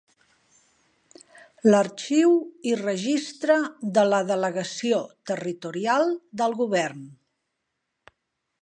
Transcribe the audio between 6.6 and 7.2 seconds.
Govern.